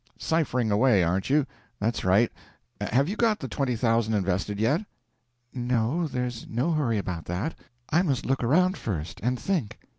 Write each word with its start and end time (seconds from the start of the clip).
"Ciphering 0.17 0.71
away, 0.71 1.03
aren't 1.03 1.29
you? 1.29 1.45
That's 1.79 2.03
right. 2.03 2.31
Have 2.81 3.07
you 3.07 3.15
got 3.15 3.37
the 3.39 3.47
twenty 3.47 3.75
thousand 3.75 4.15
invested 4.15 4.59
yet?" 4.59 4.83
"No, 5.53 6.07
there's 6.07 6.47
no 6.49 6.71
hurry 6.71 6.97
about 6.97 7.25
that; 7.25 7.53
I 7.91 8.01
must 8.01 8.25
look 8.25 8.43
around 8.43 8.77
first, 8.77 9.19
and 9.21 9.39
think." 9.39 9.77